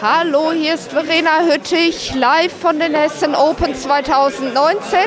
[0.00, 5.00] Hallo, hier ist Verena Hüttich, live von den Hessen Open 2019.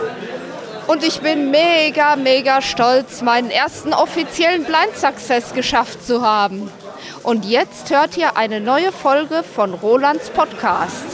[0.88, 6.70] Und ich bin mega, mega stolz, meinen ersten offiziellen Blind Success geschafft zu haben.
[7.24, 11.05] Und jetzt hört ihr eine neue Folge von Rolands Podcast.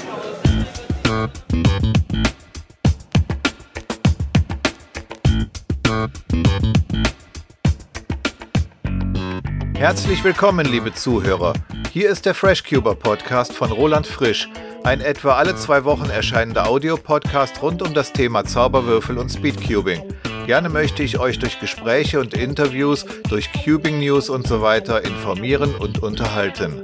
[9.75, 11.53] Herzlich willkommen, liebe Zuhörer.
[11.97, 14.47] Hier ist der FreshCuber Podcast von Roland Frisch,
[14.83, 20.03] ein etwa alle zwei Wochen erscheinender Audiopodcast rund um das Thema Zauberwürfel und Speedcubing.
[20.45, 25.73] Gerne möchte ich euch durch Gespräche und Interviews, durch Cubing News und so weiter informieren
[25.73, 26.83] und unterhalten.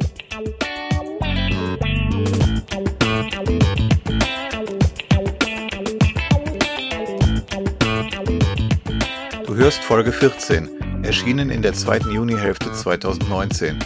[9.46, 13.78] Du hörst Folge 14 erschienen in der zweiten Junihälfte 2019.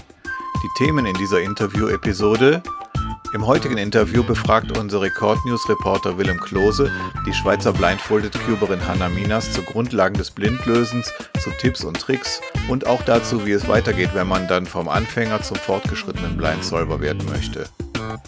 [0.67, 2.61] Die Themen in dieser Interview-Episode
[3.33, 6.91] im heutigen Interview befragt unser Record News Reporter Willem Klose
[7.25, 12.85] die Schweizer Blindfolded Cuberin Hanna Minas zu Grundlagen des Blindlösens, zu Tipps und Tricks und
[12.85, 17.69] auch dazu, wie es weitergeht, wenn man dann vom Anfänger zum fortgeschrittenen Blindsolver werden möchte.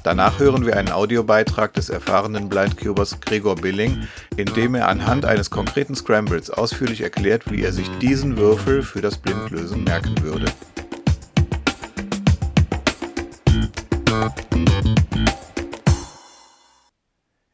[0.04, 5.50] Danach hören wir einen Audiobeitrag des erfahrenen Blindcubers Gregor Billing, in dem er anhand eines
[5.50, 10.46] konkreten Scrambles ausführlich erklärt, wie er sich diesen Würfel für das Blindlösen merken würde.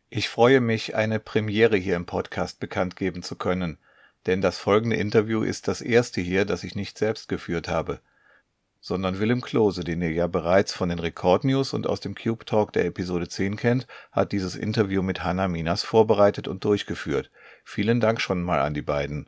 [0.09, 3.77] Ich freue mich, eine Premiere hier im Podcast bekannt geben zu können,
[4.25, 7.99] denn das folgende Interview ist das erste hier, das ich nicht selbst geführt habe
[8.85, 12.45] sondern Willem Klose, den ihr ja bereits von den Record News und aus dem Cube
[12.45, 17.31] Talk der Episode 10 kennt, hat dieses Interview mit Hanna Minas vorbereitet und durchgeführt.
[17.63, 19.27] Vielen Dank schon mal an die beiden.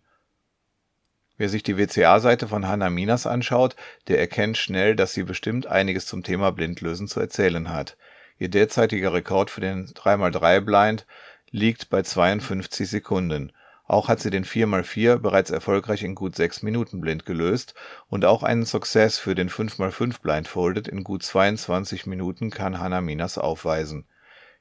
[1.38, 3.76] Wer sich die WCA-Seite von Hanna Minas anschaut,
[4.08, 7.96] der erkennt schnell, dass sie bestimmt einiges zum Thema Blindlösen zu erzählen hat.
[8.40, 11.06] Ihr derzeitiger Rekord für den 3x3 Blind
[11.52, 13.52] liegt bei 52 Sekunden.
[13.86, 17.76] Auch hat sie den 4x4 bereits erfolgreich in gut 6 Minuten blind gelöst
[18.10, 23.38] und auch einen Success für den 5x5 Blindfolded in gut 22 Minuten kann Hannah Minas
[23.38, 24.08] aufweisen.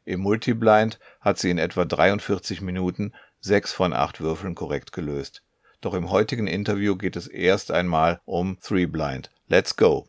[0.05, 5.43] Im Multiblind hat sie in etwa 43 Minuten 6 von 8 Würfeln korrekt gelöst.
[5.81, 9.31] Doch im heutigen Interview geht es erst einmal um 3 Blind.
[9.49, 10.09] Let's go!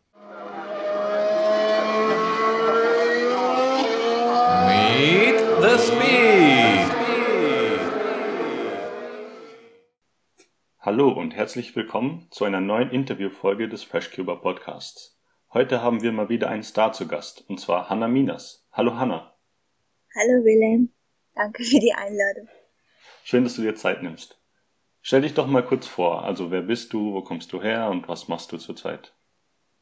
[4.66, 6.92] Meet the Speed!
[10.80, 15.20] Hallo und herzlich willkommen zu einer neuen Interviewfolge des FreshCuber Podcasts.
[15.52, 18.66] Heute haben wir mal wieder einen Star zu Gast, und zwar Hanna Minas.
[18.72, 19.36] Hallo Hanna.
[20.16, 20.94] Hallo Willem,
[21.36, 22.48] danke für die Einladung.
[23.26, 24.37] Schön, dass du dir Zeit nimmst.
[25.08, 28.10] Stell dich doch mal kurz vor, also wer bist du, wo kommst du her und
[28.10, 29.14] was machst du zurzeit?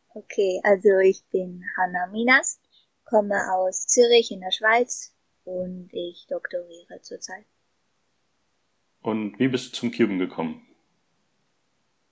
[0.10, 2.62] Okay, also ich bin Hanna Minas,
[3.06, 7.44] komme aus Zürich in der Schweiz und ich doktoriere zurzeit.
[9.02, 10.62] Und wie bist du zum Cuben gekommen?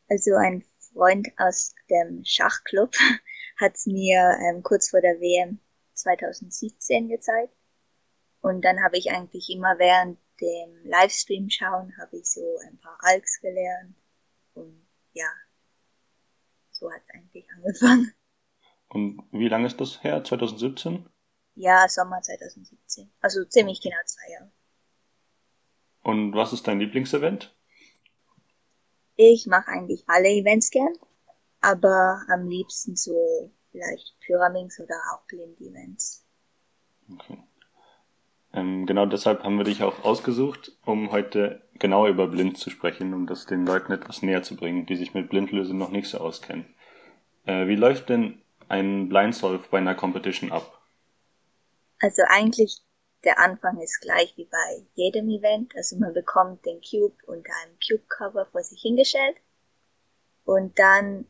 [0.10, 2.96] Also ein Freund aus dem Schachclub
[3.62, 5.60] hat es mir ähm, kurz vor der WM
[5.94, 7.54] 2017 gezeigt.
[8.42, 12.98] Und dann habe ich eigentlich immer während dem Livestream schauen, habe ich so ein paar
[13.00, 13.96] Alks gelernt.
[14.54, 15.30] Und ja,
[16.72, 18.14] so hat es eigentlich angefangen.
[18.90, 20.24] Und wie lange ist das her?
[20.24, 21.10] 2017?
[21.56, 23.12] Ja, Sommer 2017.
[23.22, 24.52] Also ziemlich genau zwei Jahre.
[26.02, 27.56] Und was ist dein Lieblingsevent?
[29.16, 30.94] Ich mache eigentlich alle Events gern,
[31.62, 36.26] aber am liebsten so vielleicht Pyraminx oder auch Blind-Events.
[37.12, 37.38] Okay.
[38.54, 43.14] Ähm, genau deshalb haben wir dich auch ausgesucht, um heute genau über Blind zu sprechen,
[43.14, 46.20] um das den Leuten etwas näher zu bringen, die sich mit Blindlösen noch nicht so
[46.20, 46.66] auskennen.
[47.46, 50.80] Äh, wie läuft denn ein Blind Solve bei einer Competition ab?
[52.00, 52.82] Also eigentlich
[53.24, 55.76] der Anfang ist gleich wie bei jedem Event.
[55.76, 59.38] Also man bekommt den Cube unter einem Cube-Cover vor sich hingestellt.
[60.46, 61.26] Und dann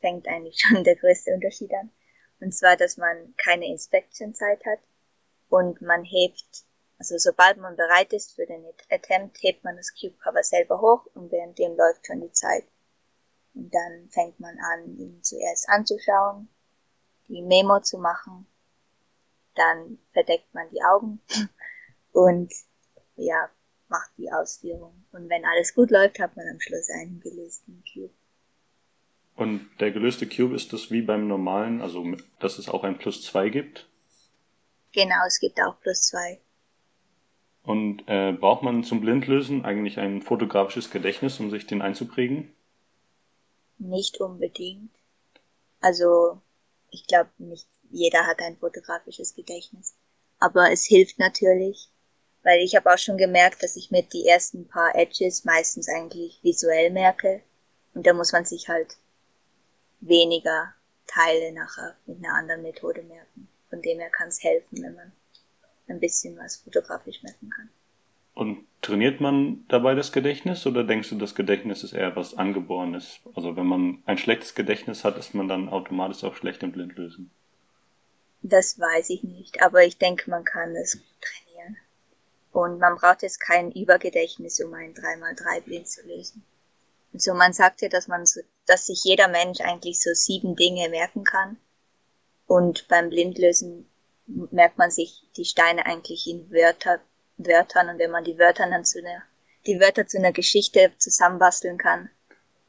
[0.00, 1.90] fängt eigentlich schon der größte Unterschied an.
[2.40, 4.78] Und zwar, dass man keine Inspection-Zeit hat
[5.52, 6.64] und man hebt,
[6.98, 11.30] also sobald man bereit ist für den Attempt, hebt man das Cube-Cover selber hoch und
[11.30, 12.64] währenddem läuft schon die Zeit.
[13.54, 16.48] Und dann fängt man an, ihn zuerst anzuschauen,
[17.28, 18.46] die Memo zu machen
[19.54, 21.20] dann verdeckt man die Augen
[22.12, 22.52] und
[23.16, 23.48] ja,
[23.88, 25.04] macht die Ausführung.
[25.12, 28.14] Und wenn alles gut läuft, hat man am Schluss einen gelösten Cube.
[29.34, 33.22] Und der gelöste Cube ist das wie beim normalen, also dass es auch ein Plus
[33.22, 33.88] 2 gibt?
[34.92, 36.40] Genau, es gibt auch Plus 2.
[37.62, 42.52] Und äh, braucht man zum Blindlösen eigentlich ein fotografisches Gedächtnis, um sich den einzuprägen?
[43.78, 44.90] Nicht unbedingt.
[45.80, 46.40] Also
[46.90, 49.94] ich glaube nicht jeder hat ein fotografisches Gedächtnis.
[50.38, 51.88] Aber es hilft natürlich,
[52.42, 56.42] weil ich habe auch schon gemerkt, dass ich mir die ersten paar Edges meistens eigentlich
[56.42, 57.42] visuell merke
[57.94, 58.96] und da muss man sich halt
[60.00, 60.74] weniger
[61.06, 63.48] Teile nachher mit einer anderen Methode merken.
[63.72, 65.12] Von dem her kann es helfen, wenn man
[65.88, 67.70] ein bisschen was fotografisch merken kann.
[68.34, 73.20] Und trainiert man dabei das Gedächtnis oder denkst du, das Gedächtnis ist eher was Angeborenes?
[73.34, 77.30] Also wenn man ein schlechtes Gedächtnis hat, ist man dann automatisch auch schlecht im Blindlösen?
[78.42, 81.78] Das weiß ich nicht, aber ich denke, man kann es trainieren.
[82.52, 86.44] Und man braucht jetzt kein Übergedächtnis, um ein 3x3 blind zu lösen.
[87.14, 90.56] Und so, man sagt ja, dass man so, dass sich jeder Mensch eigentlich so sieben
[90.56, 91.56] Dinge merken kann.
[92.52, 93.88] Und beim Blindlösen
[94.26, 97.00] merkt man sich die Steine eigentlich in Wörter,
[97.38, 97.88] Wörtern.
[97.88, 99.22] Und wenn man die Wörter dann zu einer,
[99.66, 102.10] die Wörter zu einer Geschichte zusammenbasteln kann,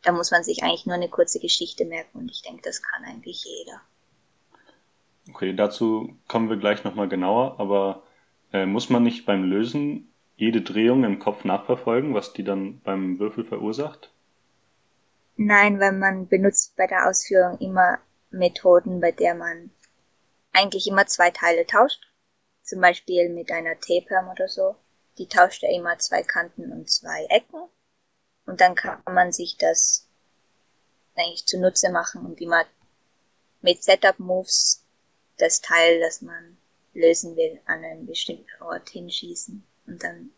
[0.02, 2.20] dann muss man sich eigentlich nur eine kurze Geschichte merken.
[2.20, 3.82] Und ich denke, das kann eigentlich jeder.
[5.30, 8.04] Okay, dazu kommen wir gleich nochmal genauer, aber
[8.54, 13.20] äh, muss man nicht beim Lösen jede Drehung im Kopf nachverfolgen, was die dann beim
[13.20, 14.14] Würfel verursacht?
[15.36, 18.00] Nein, weil man benutzt bei der Ausführung immer
[18.34, 19.72] Methoden, bei der man
[20.52, 22.06] eigentlich immer zwei Teile tauscht.
[22.64, 24.76] Zum Beispiel mit einer T-Perm oder so.
[25.18, 27.70] Die tauscht ja immer zwei Kanten und zwei Ecken.
[28.46, 30.08] Und dann kann man sich das
[31.16, 32.66] eigentlich zunutze machen und immer
[33.62, 34.84] mit Setup-Moves
[35.38, 36.58] das Teil, das man
[36.94, 40.32] lösen will, an einen bestimmten Ort hinschießen und dann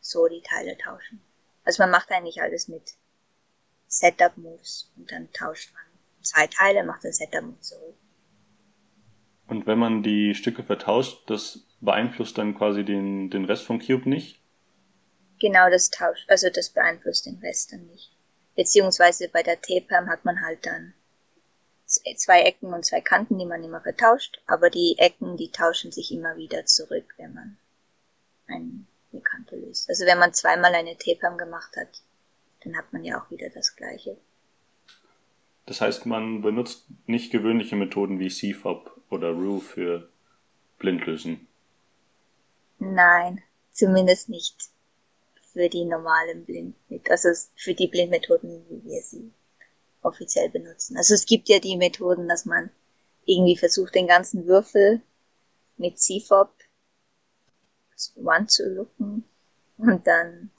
[0.00, 1.22] so die Teile tauschen.
[1.64, 2.94] Also man macht eigentlich alles mit
[3.88, 5.93] Setup-Moves und dann tauscht man
[6.24, 7.94] zwei Teile, macht ein Setup-Move zurück.
[9.46, 14.08] Und wenn man die Stücke vertauscht, das beeinflusst dann quasi den, den Rest vom Cube
[14.08, 14.40] nicht?
[15.38, 18.10] Genau, das tauscht, also das beeinflusst den Rest dann nicht.
[18.56, 20.94] Beziehungsweise bei der T-Perm hat man halt dann
[21.86, 26.12] zwei Ecken und zwei Kanten, die man immer vertauscht, aber die Ecken, die tauschen sich
[26.12, 27.58] immer wieder zurück, wenn man
[28.46, 28.86] eine
[29.22, 29.88] Kante löst.
[29.88, 32.02] Also wenn man zweimal eine T-Perm gemacht hat,
[32.62, 34.16] dann hat man ja auch wieder das gleiche.
[35.66, 40.08] Das heißt, man benutzt nicht gewöhnliche Methoden wie CFOP oder RU für
[40.78, 41.46] Blindlösen?
[42.78, 44.70] Nein, zumindest nicht
[45.52, 49.32] für die normalen Blindmethoden, also für die Blindmethoden, wie wir sie
[50.02, 50.96] offiziell benutzen.
[50.96, 52.70] Also es gibt ja die Methoden, dass man
[53.24, 55.00] irgendwie versucht, den ganzen Würfel
[55.76, 56.52] mit CFOP
[58.16, 59.24] one zu looken
[59.78, 60.50] und dann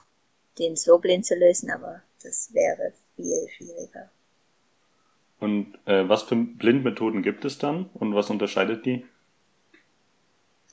[0.57, 4.09] den so blind zu lösen, aber das wäre viel schwieriger.
[5.45, 9.05] Und äh, was für Blindmethoden gibt es dann und was unterscheidet die?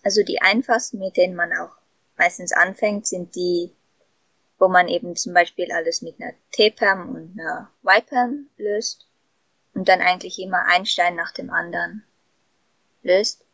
[0.02, 1.76] Also die einfachsten, mit denen man auch
[2.16, 3.70] meistens anfängt, sind die
[4.62, 9.08] wo man eben zum Beispiel alles mit einer T-Perm und einer Y-Perm löst
[9.74, 12.04] und dann eigentlich immer ein Stein nach dem anderen
[13.02, 13.44] löst.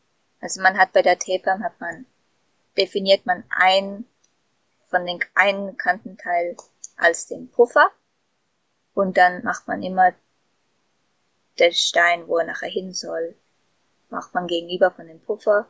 [0.42, 2.04] Also man hat bei der T-Perm hat man,
[2.76, 4.04] definiert man ein
[4.88, 6.58] von den einen Kantenteil
[6.98, 7.90] als den Puffer
[8.92, 10.12] und dann macht man immer
[11.60, 13.34] den Stein, wo er nachher hin soll,
[14.10, 15.68] macht man gegenüber von dem Puffer,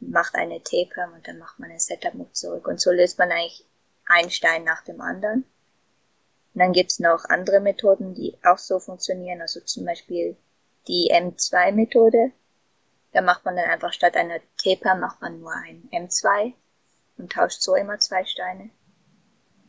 [0.00, 3.64] macht eine T-Perm und dann macht man ein Setup-Move zurück und so löst man eigentlich
[4.06, 5.44] ein Stein nach dem anderen.
[6.54, 10.36] Und dann gibt's noch andere Methoden, die auch so funktionieren, also zum Beispiel
[10.88, 12.32] die M2-Methode.
[13.12, 16.52] Da macht man dann einfach statt einer Taper macht man nur ein M2
[17.18, 18.70] und tauscht so immer zwei Steine.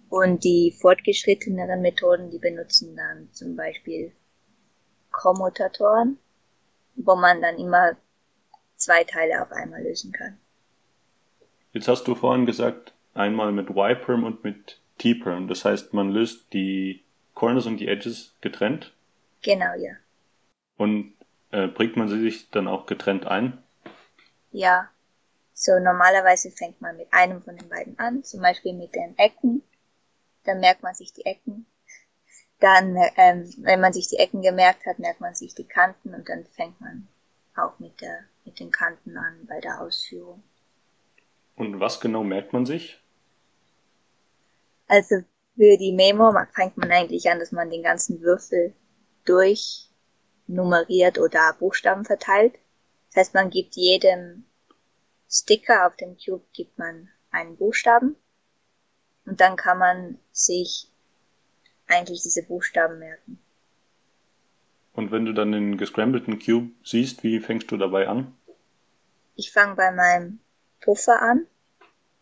[0.09, 4.13] Und die fortgeschritteneren Methoden, die benutzen dann zum Beispiel
[5.17, 6.19] Kommutatoren,
[6.95, 7.97] wo man dann immer
[8.75, 10.37] zwei Teile auf einmal lösen kann.
[11.73, 15.47] Jetzt hast du vorhin gesagt, einmal mit Y-Perm und mit T-Perm.
[15.47, 18.93] Das heißt, man löst die Corners und die Edges getrennt.
[19.41, 19.93] Genau, ja.
[20.77, 21.13] Und
[21.51, 23.61] äh, bringt man sie sich dann auch getrennt ein?
[24.51, 24.89] Ja.
[25.53, 29.63] So normalerweise fängt man mit einem von den beiden an, zum Beispiel mit den Ecken.
[30.43, 31.65] Dann merkt man sich die Ecken.
[32.59, 36.27] Dann, ähm, wenn man sich die Ecken gemerkt hat, merkt man sich die Kanten und
[36.27, 37.07] dann fängt man
[37.55, 40.41] auch mit der mit den Kanten an bei der Ausführung.
[41.55, 42.99] Und was genau merkt man sich?
[44.87, 45.17] Also
[45.55, 48.73] für die Memo fängt man eigentlich an, dass man den ganzen Würfel
[49.25, 49.89] durch
[50.47, 52.53] nummeriert oder Buchstaben verteilt.
[53.09, 54.45] Das heißt, man gibt jedem
[55.29, 58.15] Sticker auf dem Cube gibt man einen Buchstaben
[59.25, 60.89] und dann kann man sich
[61.87, 63.39] eigentlich diese Buchstaben merken.
[64.93, 68.35] Und wenn du dann den gescrambleten Cube siehst, wie fängst du dabei an?
[69.35, 70.39] Ich fange bei meinem
[70.81, 71.45] Puffer an.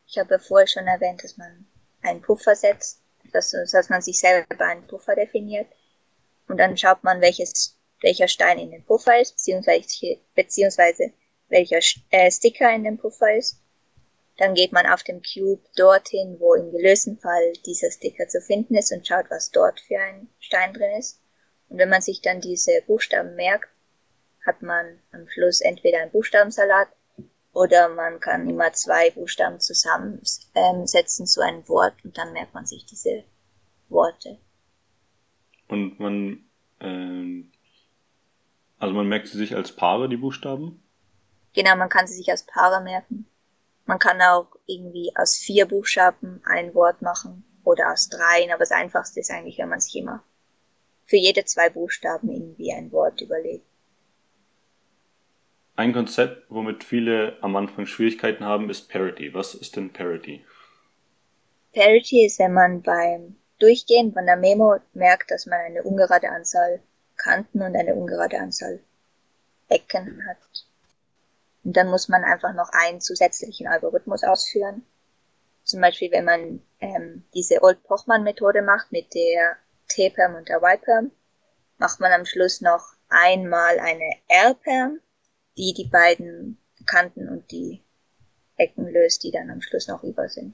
[0.08, 1.66] Ich habe ja vorher schon erwähnt, dass man
[2.02, 5.68] einen Puffer setzt, dass, dass man sich selber einen Puffer definiert.
[6.48, 11.12] Und dann schaut man, welches welcher Stein in dem Puffer ist, beziehungsweise, beziehungsweise
[11.50, 11.80] welcher
[12.12, 13.62] äh, Sticker in dem Puffer ist.
[14.38, 18.76] Dann geht man auf dem Cube dorthin, wo im gelösten Fall dieser Sticker zu finden
[18.76, 21.22] ist und schaut, was dort für ein Stein drin ist.
[21.70, 23.70] Und wenn man sich dann diese Buchstaben merkt,
[24.46, 26.90] hat man am Schluss entweder einen Buchstabensalat
[27.54, 32.86] oder man kann immer zwei Buchstaben zusammensetzen zu einem Wort und dann merkt man sich
[32.86, 33.24] diese
[33.88, 34.38] Worte.
[35.68, 36.46] Und man,
[36.82, 37.52] ähm,
[38.78, 40.84] also man merkt sie sich als Paare, die Buchstaben?
[41.54, 43.26] Genau, man kann sie sich als Paare merken.
[43.86, 48.72] Man kann auch irgendwie aus vier Buchstaben ein Wort machen oder aus dreien, aber das
[48.72, 50.24] einfachste ist eigentlich, wenn man sich immer
[51.06, 53.66] für jede zwei Buchstaben irgendwie ein Wort überlegt.
[55.76, 59.34] Ein Konzept, womit viele am Anfang Schwierigkeiten haben, ist Parity.
[59.34, 60.44] Was ist denn Parity?
[61.74, 66.82] Parity ist, wenn man beim Durchgehen von der Memo merkt, dass man eine ungerade Anzahl
[67.18, 68.80] Kanten und eine ungerade Anzahl
[69.68, 70.38] Ecken hat.
[71.66, 74.84] Und dann muss man einfach noch einen zusätzlichen Algorithmus ausführen.
[75.64, 79.58] Zum Beispiel, wenn man ähm, diese Old-Pochmann-Methode macht mit der
[79.90, 81.12] T-Perm und der Y-Perm,
[81.80, 85.00] macht man am Schluss noch einmal eine R-Perm,
[85.58, 87.82] die die beiden Kanten und die
[88.58, 90.54] Ecken löst, die dann am Schluss noch über sind.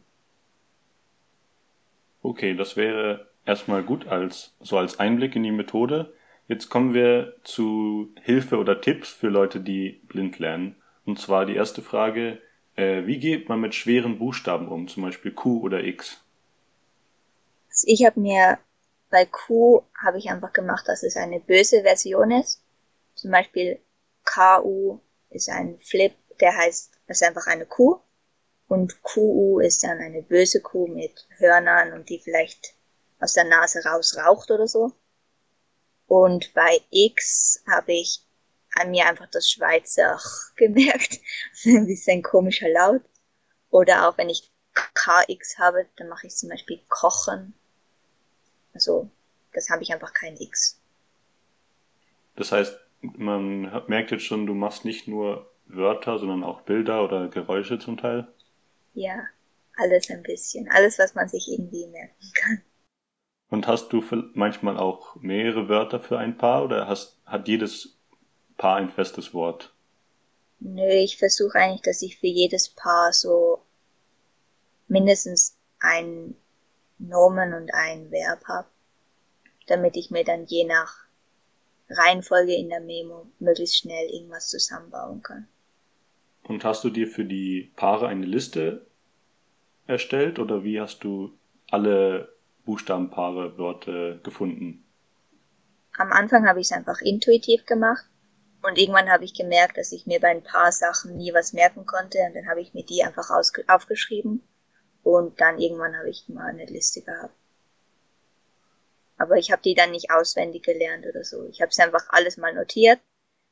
[2.24, 6.14] Okay, das wäre erstmal gut als so als Einblick in die Methode.
[6.48, 10.81] Jetzt kommen wir zu Hilfe oder Tipps für Leute, die blind lernen.
[11.12, 12.42] Und zwar die erste Frage,
[12.78, 16.24] äh, wie geht man mit schweren Buchstaben um, zum Beispiel Q oder X?
[17.68, 18.60] Also ich habe mir
[19.10, 22.64] bei Q habe ich einfach gemacht, dass es eine böse Version ist.
[23.16, 23.82] Zum Beispiel
[24.24, 25.00] KU
[25.30, 28.00] ist ein Flip, der heißt, das ist einfach eine Kuh.
[28.70, 32.74] Und QU ist dann eine böse Kuh mit Hörnern und die vielleicht
[33.20, 34.94] aus der Nase raus raucht oder so.
[36.08, 38.22] Und bei X habe ich
[38.82, 40.20] an mir einfach das Schweizer
[40.56, 41.20] gemerkt.
[41.66, 43.02] ein bisschen komischer Laut.
[43.70, 47.54] Oder auch wenn ich KX habe, dann mache ich zum Beispiel Kochen.
[48.74, 49.10] Also,
[49.54, 50.80] das habe ich einfach kein X.
[52.36, 57.28] Das heißt, man merkt jetzt schon, du machst nicht nur Wörter, sondern auch Bilder oder
[57.28, 58.28] Geräusche zum Teil.
[58.94, 59.24] Ja,
[59.78, 60.70] alles ein bisschen.
[60.70, 62.62] Alles, was man sich irgendwie merken kann.
[63.50, 68.01] Und hast du manchmal auch mehrere Wörter für ein Paar oder hast, hat jedes
[68.62, 69.74] Paar ein festes Wort?
[70.60, 73.64] Nö, ich versuche eigentlich, dass ich für jedes Paar so
[74.88, 76.36] mindestens ein
[77.00, 78.68] Nomen und ein Verb habe,
[79.66, 80.96] damit ich mir dann je nach
[81.90, 85.48] Reihenfolge in der Memo möglichst schnell irgendwas zusammenbauen kann.
[86.44, 88.86] Und hast du dir für die Paare eine Liste
[89.88, 91.36] erstellt oder wie hast du
[91.72, 92.32] alle
[92.66, 94.86] Buchstabenpaare Wörter gefunden?
[95.98, 98.06] Am Anfang habe ich es einfach intuitiv gemacht
[98.64, 101.86] und irgendwann habe ich gemerkt, dass ich mir bei ein paar Sachen nie was merken
[101.86, 103.30] konnte und dann habe ich mir die einfach
[103.68, 104.44] aufgeschrieben
[105.04, 107.34] und dann irgendwann habe ich mal eine Liste gehabt.
[109.18, 111.46] Aber ich habe die dann nicht auswendig gelernt oder so.
[111.46, 113.00] Ich habe es einfach alles mal notiert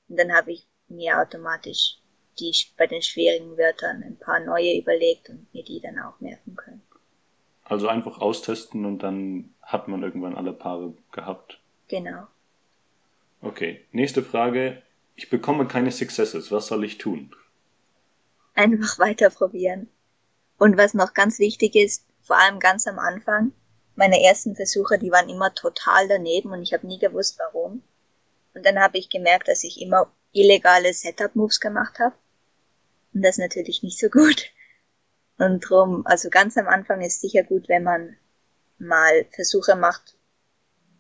[0.08, 1.98] und dann habe ich mir automatisch
[2.40, 6.56] die bei den schwierigen Wörtern ein paar neue überlegt und mir die dann auch merken
[6.56, 6.82] können.
[7.66, 11.60] Also einfach austesten und dann hat man irgendwann alle Paare gehabt.
[11.88, 12.28] Genau.
[13.42, 14.82] Okay, nächste Frage.
[15.20, 16.50] Ich bekomme keine Successes.
[16.50, 17.36] Was soll ich tun?
[18.54, 19.90] Einfach weiter probieren.
[20.58, 23.52] Und was noch ganz wichtig ist, vor allem ganz am Anfang,
[23.98, 27.84] meine ersten Versuche, die waren immer total daneben und ich habe nie gewusst, warum.
[28.54, 32.16] Und dann habe ich gemerkt, dass ich immer illegale Setup-Moves gemacht habe.
[33.14, 34.46] Und das ist natürlich nicht so gut.
[35.38, 38.16] Und drum, also ganz am Anfang ist sicher gut, wenn man
[38.78, 40.16] mal Versuche macht,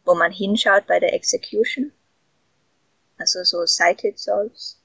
[0.03, 1.93] wo man hinschaut bei der Execution
[3.19, 4.81] also so Cited Solves,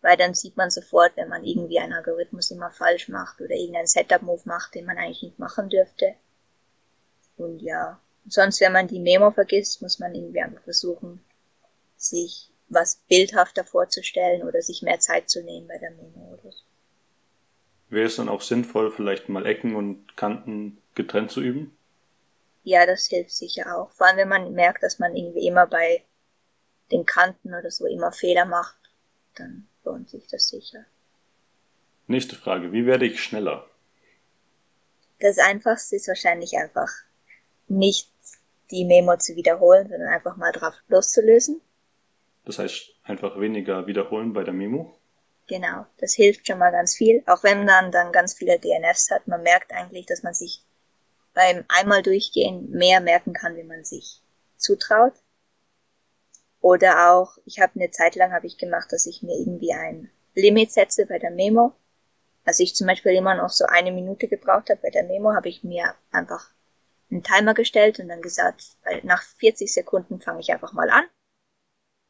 [0.00, 3.86] weil dann sieht man sofort, wenn man irgendwie einen Algorithmus immer falsch macht oder irgendeinen
[3.86, 6.14] Setup-Move macht, den man eigentlich nicht machen dürfte.
[7.36, 11.22] Und ja, sonst, wenn man die Memo vergisst, muss man irgendwie einfach versuchen,
[11.96, 16.62] sich was bildhafter vorzustellen oder sich mehr Zeit zu nehmen bei der Memo oder so.
[17.88, 21.76] Wäre es dann auch sinnvoll, vielleicht mal Ecken und Kanten getrennt zu üben?
[22.62, 23.90] Ja, das hilft sicher auch.
[23.90, 26.04] Vor allem, wenn man merkt, dass man irgendwie immer bei
[26.90, 28.76] den Kanten oder so immer Fehler macht,
[29.36, 30.84] dann lohnt sich das sicher.
[32.06, 32.72] Nächste Frage.
[32.72, 33.68] Wie werde ich schneller?
[35.20, 36.90] Das einfachste ist wahrscheinlich einfach
[37.68, 38.10] nicht
[38.70, 41.60] die Memo zu wiederholen, sondern einfach mal drauf loszulösen.
[42.44, 44.96] Das heißt einfach weniger wiederholen bei der Memo?
[45.46, 47.22] Genau, das hilft schon mal ganz viel.
[47.26, 50.62] Auch wenn man dann ganz viele DNFs hat, man merkt eigentlich, dass man sich
[51.34, 54.20] beim einmal durchgehen mehr merken kann, wie man sich
[54.56, 55.14] zutraut.
[56.60, 60.10] Oder auch, ich habe eine Zeit lang habe ich gemacht, dass ich mir irgendwie ein
[60.34, 61.72] Limit setze bei der Memo.
[62.44, 65.48] Also ich zum Beispiel immer noch so eine Minute gebraucht habe bei der Memo, habe
[65.48, 66.50] ich mir einfach
[67.10, 71.04] einen Timer gestellt und dann gesagt, nach 40 Sekunden fange ich einfach mal an.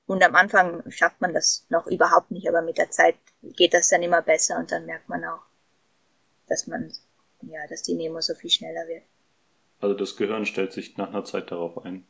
[0.07, 3.89] Und am Anfang schafft man das noch überhaupt nicht, aber mit der Zeit geht das
[3.89, 5.43] dann immer besser und dann merkt man auch,
[6.49, 6.93] dass man,
[7.43, 9.05] ja, dass die Memo so viel schneller wird.
[9.81, 12.07] Also das Gehirn stellt sich nach einer Zeit darauf ein.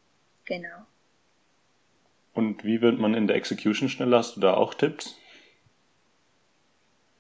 [0.47, 0.87] Genau.
[2.41, 4.17] Und wie wird man in der Execution schneller?
[4.17, 5.15] Hast du da auch Tipps?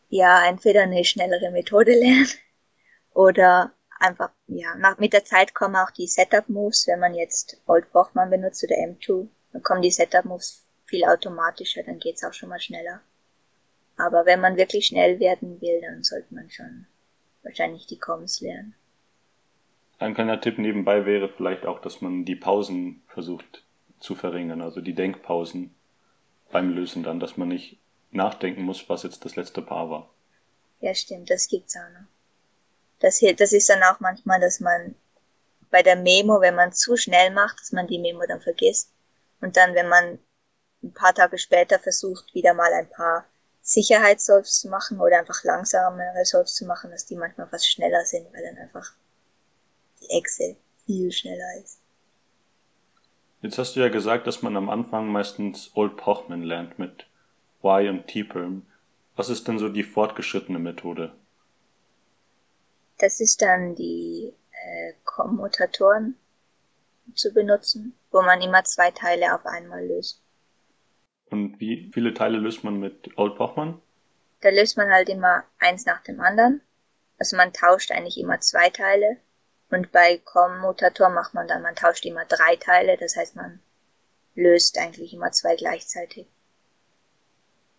[0.08, 2.30] Ja, entweder eine schnellere Methode lernen
[3.12, 7.92] oder einfach, ja, nach, mit der Zeit kommen auch die Setup-Moves, wenn man jetzt Old
[7.92, 12.58] Bochmann benutzt oder M2, dann kommen die Setup-Moves viel automatischer, dann geht's auch schon mal
[12.58, 13.02] schneller.
[13.98, 16.86] Aber wenn man wirklich schnell werden will, dann sollte man schon
[17.42, 18.74] wahrscheinlich die Comms lernen.
[19.98, 23.64] Ein kleiner Tipp nebenbei wäre vielleicht auch, dass man die Pausen versucht
[24.00, 25.74] zu verringern, also die Denkpausen
[26.50, 27.78] beim Lösen dann, dass man nicht
[28.10, 30.10] nachdenken muss, was jetzt das letzte Paar war.
[30.80, 32.06] Ja, stimmt, das gibt's auch noch.
[32.98, 34.94] Das, das ist dann auch manchmal, dass man
[35.70, 38.90] bei der Memo, wenn man zu schnell macht, dass man die Memo dann vergisst.
[39.40, 40.18] Und dann, wenn man
[40.82, 43.24] ein paar Tage später versucht, wieder mal ein paar
[43.62, 48.32] Sicherheitssolves zu machen oder einfach langsamere Solves zu machen, dass die manchmal fast schneller sind,
[48.32, 48.92] weil dann einfach
[50.00, 51.79] die Excel viel schneller ist.
[53.42, 57.06] Jetzt hast du ja gesagt, dass man am Anfang meistens Old Pochman lernt mit
[57.62, 58.66] Y und T-Perm.
[59.16, 61.12] Was ist denn so die fortgeschrittene Methode?
[62.98, 66.16] Das ist dann die äh, Kommutatoren
[67.14, 70.22] zu benutzen, wo man immer zwei Teile auf einmal löst.
[71.30, 73.80] Und wie viele Teile löst man mit Old Pochmann?
[74.42, 76.60] Da löst man halt immer eins nach dem anderen.
[77.18, 79.16] Also man tauscht eigentlich immer zwei Teile
[79.70, 83.60] und bei Kommutator macht man dann, man tauscht immer drei Teile, das heißt man
[84.34, 86.26] löst eigentlich immer zwei gleichzeitig.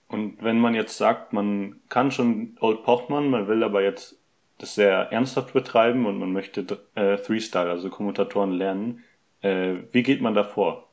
[0.07, 4.17] Und wenn man jetzt sagt, man kann schon Old Pochmann, man will aber jetzt
[4.57, 6.61] das sehr ernsthaft betreiben und man möchte
[6.95, 9.03] äh, Three-Style, also Kommutatoren lernen,
[9.41, 10.87] äh, wie geht man da vor?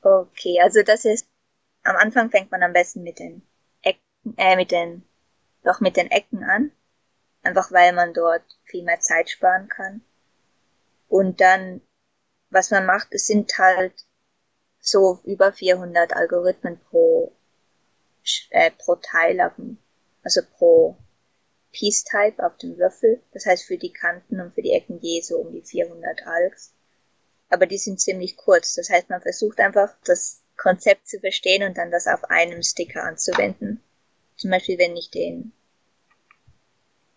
[0.00, 1.28] Okay, also das ist,
[1.84, 3.42] am Anfang fängt man am besten mit den
[3.82, 4.00] Ecken,
[4.36, 5.04] äh, mit den,
[5.62, 6.72] doch mit den Ecken an.
[7.42, 10.02] Einfach weil man dort viel mehr Zeit sparen kann.
[11.08, 11.80] Und dann,
[12.50, 13.92] was man macht, es sind halt
[14.80, 17.32] so über 400 Algorithmen pro,
[18.50, 19.78] äh, pro Teil auf dem,
[20.22, 20.96] also pro
[21.72, 23.22] Piece Type auf dem Würfel.
[23.32, 26.74] Das heißt für die Kanten und für die Ecken je so um die 400 Algs.
[27.48, 28.74] Aber die sind ziemlich kurz.
[28.74, 33.02] Das heißt, man versucht einfach das Konzept zu verstehen und dann das auf einem Sticker
[33.02, 33.82] anzuwenden.
[34.36, 35.52] Zum Beispiel, wenn ich den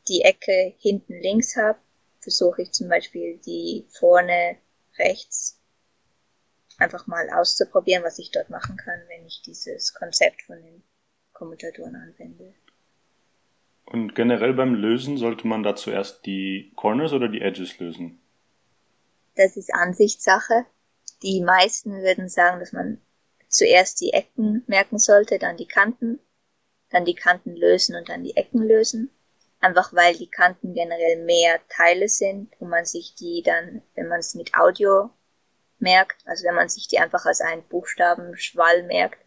[0.08, 1.80] die Ecke hinten links habe,
[2.20, 4.58] versuche ich zum Beispiel die vorne
[4.98, 5.60] rechts
[6.78, 10.84] einfach mal auszuprobieren, was ich dort machen kann, wenn ich dieses Konzept von den
[11.34, 12.54] Kommutatoren anwende.
[13.86, 18.20] Und generell beim Lösen sollte man da zuerst die Corners oder die Edges lösen?
[19.36, 20.66] Das ist Ansichtssache.
[21.22, 23.00] Die meisten würden sagen, dass man
[23.48, 26.20] zuerst die Ecken merken sollte, dann die Kanten,
[26.90, 29.12] dann die Kanten lösen und dann die Ecken lösen.
[29.66, 34.20] Einfach weil die Kanten generell mehr Teile sind und man sich die dann, wenn man
[34.20, 35.10] es mit Audio
[35.80, 39.18] merkt, also wenn man sich die einfach als einen Buchstabenschwall merkt,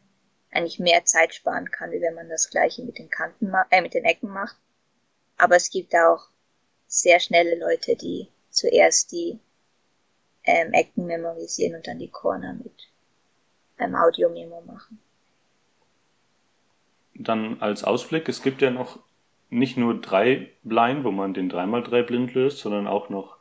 [0.52, 3.94] eigentlich mehr Zeit sparen kann, wie wenn man das gleiche mit den Kanten, äh, mit
[3.94, 4.54] den Ecken macht.
[5.38, 6.28] Aber es gibt auch
[6.86, 9.40] sehr schnelle Leute, die zuerst die
[10.44, 12.88] ähm, Ecken memorisieren und dann die Corner mit
[13.76, 15.00] einem Audio-Memo machen.
[17.14, 19.00] Dann als Ausblick, es gibt ja noch
[19.50, 23.38] nicht nur drei Blind, wo man den 3x3 blind löst, sondern auch noch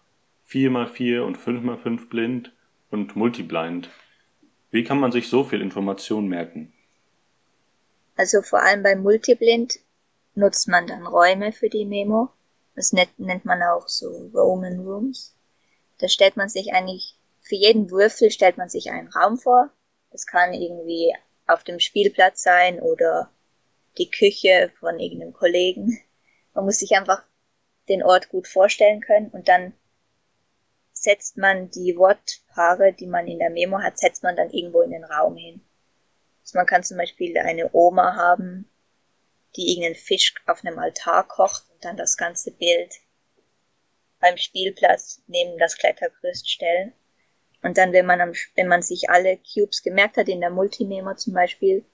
[0.49, 2.53] 4x4 und 5x5 blind
[2.89, 3.89] und Multiblind.
[4.71, 6.73] Wie kann man sich so viel Information merken?
[8.15, 9.79] Also vor allem beim Multiblind
[10.35, 12.29] nutzt man dann Räume für die Memo.
[12.75, 15.35] Das nennt man auch so Roman Rooms.
[15.99, 19.71] Da stellt man sich eigentlich, für jeden Würfel stellt man sich einen Raum vor.
[20.11, 21.13] Das kann irgendwie
[21.47, 23.31] auf dem Spielplatz sein oder
[23.97, 25.99] die Küche von irgendeinem Kollegen.
[26.53, 27.23] Man muss sich einfach
[27.89, 29.73] den Ort gut vorstellen können und dann
[30.91, 34.91] setzt man die Wortpaare, die man in der Memo hat, setzt man dann irgendwo in
[34.91, 35.61] den Raum hin.
[36.41, 38.69] Also man kann zum Beispiel eine Oma haben,
[39.55, 42.95] die irgendeinen Fisch auf einem Altar kocht und dann das ganze Bild
[44.19, 46.93] beim Spielplatz neben das Klettergerüst stellen.
[47.63, 51.15] Und dann, wenn man, am, wenn man sich alle Cubes gemerkt hat, in der Multimemo
[51.15, 51.85] zum Beispiel,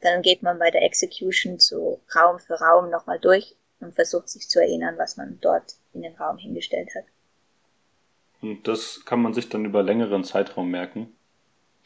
[0.00, 4.48] dann geht man bei der Execution so Raum für Raum nochmal durch und versucht sich
[4.48, 7.04] zu erinnern, was man dort in den Raum hingestellt hat.
[8.42, 11.16] Und das kann man sich dann über längeren Zeitraum merken?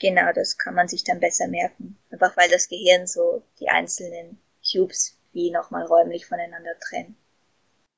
[0.00, 1.96] Genau, das kann man sich dann besser merken.
[2.10, 7.16] Einfach weil das Gehirn so die einzelnen Cubes wie nochmal räumlich voneinander trennt.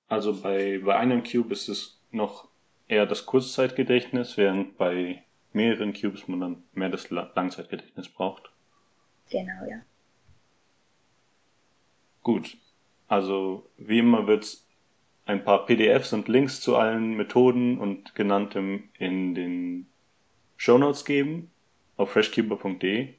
[0.08, 2.48] Also bei, bei einem Cube ist es noch
[2.88, 5.22] eher das Kurzzeitgedächtnis, während bei
[5.52, 8.50] mehreren Cubes man dann mehr das Langzeitgedächtnis braucht.
[9.30, 9.80] Genau, ja.
[12.22, 12.56] Gut.
[13.08, 14.66] Also wie immer wird es
[15.26, 19.86] ein paar PDFs und Links zu allen Methoden und genanntem in den
[20.56, 21.50] Show Notes geben
[21.96, 23.14] auf freshcuber.de.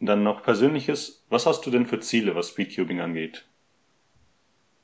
[0.00, 1.24] Dann noch persönliches.
[1.28, 3.44] Was hast du denn für Ziele, was Speedcubing angeht?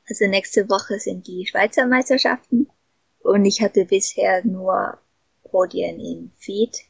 [0.09, 2.69] Also nächste Woche sind die Schweizer Meisterschaften
[3.21, 4.99] und ich hatte bisher nur
[5.43, 6.85] Podien in Feed.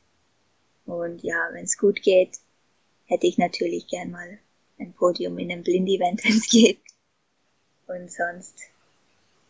[0.85, 2.39] Und ja, wenn es gut geht,
[3.07, 4.39] hätte ich natürlich gern mal
[4.79, 6.81] ein Podium in einem Blind-Event, wenn es geht.
[7.87, 8.71] Und sonst,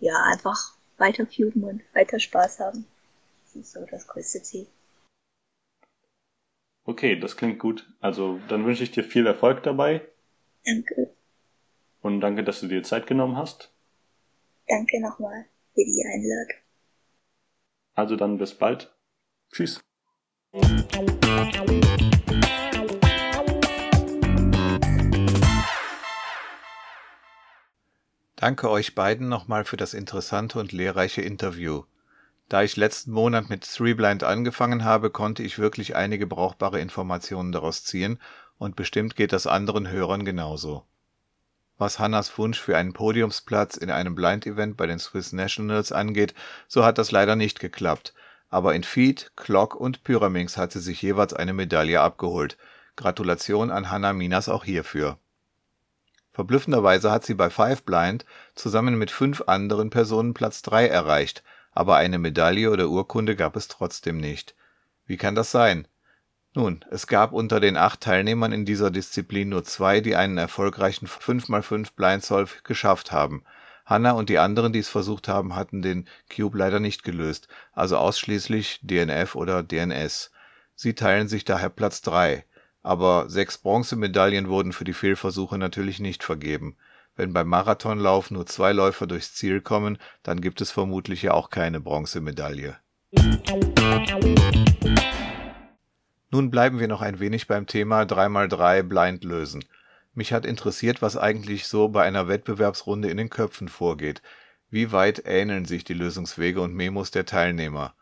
[0.01, 2.87] ja, einfach weiter cuben und weiter Spaß haben.
[3.45, 4.67] Das ist so das größte Ziel.
[6.85, 7.87] Okay, das klingt gut.
[8.01, 10.07] Also dann wünsche ich dir viel Erfolg dabei.
[10.65, 11.11] Danke.
[12.01, 13.71] Und danke, dass du dir Zeit genommen hast.
[14.69, 16.63] Danke nochmal für die Einladung.
[17.95, 18.91] Also dann bis bald.
[19.53, 19.81] Tschüss.
[28.41, 31.83] Danke euch beiden nochmal für das interessante und lehrreiche Interview.
[32.49, 37.83] Da ich letzten Monat mit Threeblind angefangen habe, konnte ich wirklich einige brauchbare Informationen daraus
[37.83, 38.21] ziehen
[38.57, 40.85] und bestimmt geht das anderen Hörern genauso.
[41.79, 46.33] Was Hannas Wunsch für einen Podiumsplatz in einem Blind-Event bei den Swiss Nationals angeht,
[46.69, 48.15] so hat das leider nicht geklappt.
[48.51, 52.57] Aber in Feed, Clock und Pyraminx hat sie sich jeweils eine Medaille abgeholt.
[52.95, 55.19] Gratulation an Hannah Minas auch hierfür.
[56.39, 58.25] Verblüffenderweise hat sie bei Five Blind
[58.55, 63.67] zusammen mit fünf anderen Personen Platz drei erreicht, aber eine Medaille oder Urkunde gab es
[63.67, 64.55] trotzdem nicht.
[65.05, 65.89] Wie kann das sein?
[66.55, 71.09] Nun, es gab unter den acht Teilnehmern in dieser Disziplin nur zwei, die einen erfolgreichen
[71.09, 73.43] 5x5 Blindsolve geschafft haben.
[73.85, 77.97] Hanna und die anderen, die es versucht haben, hatten den Cube leider nicht gelöst, also
[77.97, 80.31] ausschließlich DNF oder DNS.
[80.77, 82.45] Sie teilen sich daher Platz drei
[82.89, 86.75] aber sechs Bronzemedaillen wurden für die Fehlversuche natürlich nicht vergeben.
[87.17, 91.51] Wenn beim Marathonlauf nur zwei Läufer durchs Ziel kommen, dann gibt es vermutlich ja auch
[91.51, 92.79] keine Bronzemedaille.
[96.31, 99.67] Nun bleiben wir noch ein wenig beim Thema 3x3 Blind lösen.
[100.15, 104.23] Mich hat interessiert, was eigentlich so bei einer Wettbewerbsrunde in den Köpfen vorgeht.
[104.71, 107.93] Wie weit ähneln sich die Lösungswege und Memos der Teilnehmer?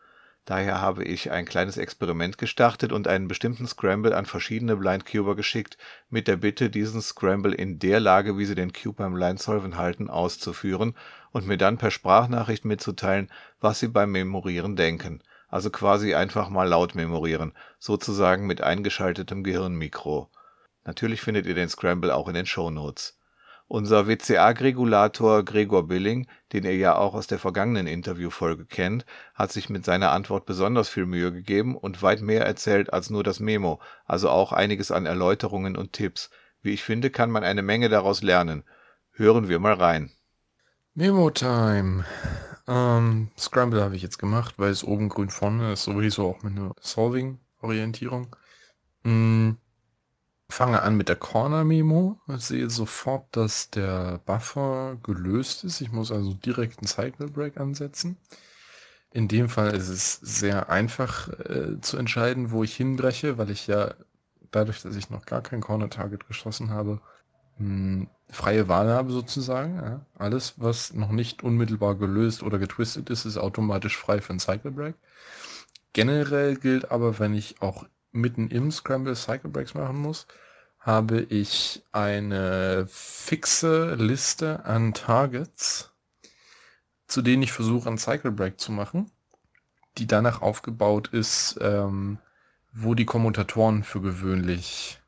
[0.47, 5.77] Daher habe ich ein kleines Experiment gestartet und einen bestimmten Scramble an verschiedene Blindcuber geschickt,
[6.09, 10.09] mit der Bitte, diesen Scramble in der Lage, wie sie den Cube beim Blindsolven halten,
[10.09, 10.95] auszuführen
[11.33, 13.29] und mir dann per Sprachnachricht mitzuteilen,
[13.59, 15.21] was sie beim Memorieren denken.
[15.49, 20.29] Also quasi einfach mal laut memorieren, sozusagen mit eingeschaltetem Gehirnmikro.
[20.85, 23.16] Natürlich findet ihr den Scramble auch in den Shownotes
[23.67, 29.69] unser WCA-Regulator Gregor Billing, den ihr ja auch aus der vergangenen Interviewfolge kennt, hat sich
[29.69, 33.79] mit seiner Antwort besonders viel Mühe gegeben und weit mehr erzählt als nur das Memo,
[34.05, 36.29] also auch einiges an Erläuterungen und Tipps.
[36.61, 38.63] Wie ich finde, kann man eine Menge daraus lernen.
[39.11, 40.11] Hören wir mal rein.
[40.93, 42.05] Memo Time.
[42.67, 46.57] Ähm, Scramble habe ich jetzt gemacht, weil es oben grün vorne ist, sowieso auch mit
[46.57, 48.35] einer Solving-Orientierung.
[49.03, 49.57] Hm,
[50.49, 52.19] fange an mit der Corner-Memo.
[52.37, 55.81] Sehe sofort, dass der Buffer gelöst ist.
[55.81, 58.17] Ich muss also direkt einen Cycle Break ansetzen.
[59.11, 63.67] In dem Fall ist es sehr einfach äh, zu entscheiden, wo ich hinbreche, weil ich
[63.67, 63.93] ja
[64.51, 67.01] dadurch, dass ich noch gar kein Corner-Target geschossen habe,
[67.57, 69.75] mh, hm, freie Wahl habe sozusagen.
[69.75, 70.05] Ja.
[70.15, 74.71] Alles, was noch nicht unmittelbar gelöst oder getwistet ist, ist automatisch frei für einen Cycle
[74.71, 74.95] Break.
[75.93, 77.85] Generell gilt aber, wenn ich auch
[78.17, 80.27] mitten im Scramble Cycle Breaks machen muss,
[80.79, 85.91] habe ich eine fixe Liste an Targets,
[87.07, 89.11] zu denen ich versuche, einen Cycle Break zu machen,
[89.97, 92.19] die danach aufgebaut ist, ähm,
[92.73, 95.01] wo die Kommutatoren für gewöhnlich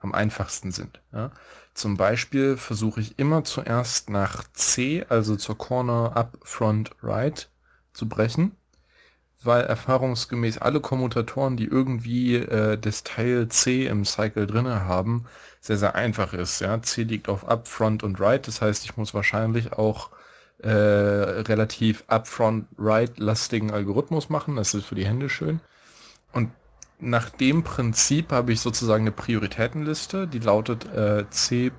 [0.00, 1.00] am einfachsten sind.
[1.12, 1.32] Ja.
[1.74, 7.50] Zum Beispiel versuche ich immer zuerst nach C, also zur Corner Up Front Right,
[7.92, 8.57] zu brechen
[9.42, 15.26] weil erfahrungsgemäß alle Kommutatoren, die irgendwie äh, das Teil C im Cycle drinne haben,
[15.60, 16.60] sehr, sehr einfach ist.
[16.60, 16.82] Ja?
[16.82, 20.10] C liegt auf Upfront und Right, das heißt, ich muss wahrscheinlich auch
[20.58, 25.60] äh, relativ Upfront Right-lastigen Algorithmus machen, das ist für die Hände schön.
[26.32, 26.50] Und
[27.00, 31.70] nach dem Prinzip habe ich sozusagen eine Prioritätenliste, die lautet äh, C,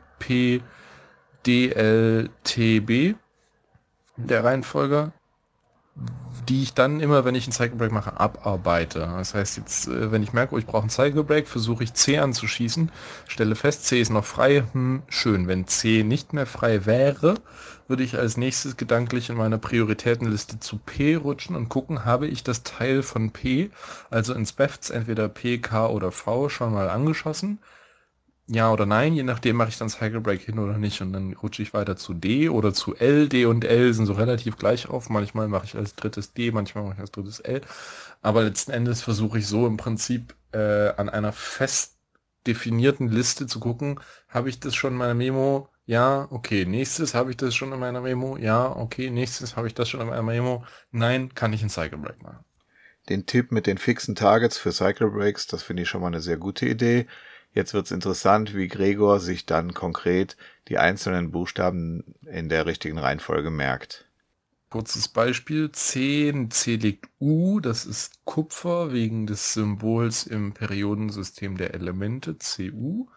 [4.17, 5.11] der Reihenfolge
[6.49, 8.99] die ich dann immer, wenn ich einen Cycle Break mache, abarbeite.
[8.99, 11.93] Das heißt jetzt, äh, wenn ich merke, oh, ich brauche einen Cycle Break, versuche ich
[11.93, 12.91] C anzuschießen,
[13.27, 15.47] stelle fest, C ist noch frei, hm, schön.
[15.47, 17.35] Wenn C nicht mehr frei wäre,
[17.87, 22.43] würde ich als nächstes gedanklich in meiner Prioritätenliste zu P rutschen und gucken, habe ich
[22.43, 23.69] das Teil von P,
[24.09, 27.59] also ins BEFTs entweder P, K oder V schon mal angeschossen
[28.49, 31.33] ja oder nein, je nachdem mache ich dann Cycle Break hin oder nicht und dann
[31.33, 33.29] rutsche ich weiter zu D oder zu L.
[33.29, 35.09] D und L sind so relativ gleich auf.
[35.09, 37.61] Manchmal mache ich als drittes D, manchmal mache ich als drittes L.
[38.21, 41.97] Aber letzten Endes versuche ich so im Prinzip äh, an einer fest
[42.47, 45.69] definierten Liste zu gucken, habe ich das schon in meiner Memo?
[45.85, 46.65] Ja, okay.
[46.65, 48.37] Nächstes habe ich das schon in meiner Memo?
[48.37, 49.09] Ja, okay.
[49.09, 50.63] Nächstes habe ich das schon in meiner Memo?
[50.91, 52.43] Nein, kann ich einen Cycle Break machen.
[53.09, 56.21] Den Tipp mit den fixen Targets für Cycle Breaks, das finde ich schon mal eine
[56.21, 57.07] sehr gute Idee.
[57.53, 63.49] Jetzt wird's interessant, wie Gregor sich dann konkret die einzelnen Buchstaben in der richtigen Reihenfolge
[63.49, 64.05] merkt.
[64.69, 71.73] Kurzes Beispiel, C, C liegt U, das ist Kupfer wegen des Symbols im Periodensystem der
[71.73, 73.07] Elemente, CU.